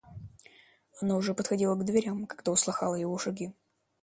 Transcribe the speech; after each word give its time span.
Она 0.99 1.15
уже 1.15 1.35
подходила 1.35 1.75
к 1.75 1.85
дверям, 1.85 2.25
когда 2.25 2.51
услыхала 2.51 2.95
его 2.95 3.15
шаги. 3.19 3.53